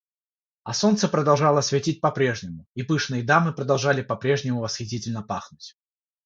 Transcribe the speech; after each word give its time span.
А 0.63 0.73
солнце 0.73 1.07
продолжало 1.07 1.61
светить 1.61 2.01
по-прежнему, 2.01 2.65
и 2.73 2.81
пышные 2.81 3.21
дамы 3.21 3.53
продолжали 3.53 4.01
по-прежнему 4.01 4.59
восхитительно 4.59 5.21
пахнуть. 5.21 5.75